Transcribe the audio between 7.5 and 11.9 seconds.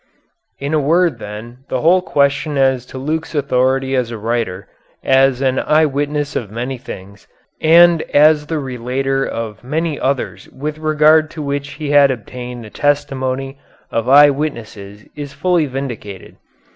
and as the relator of many others with regard to which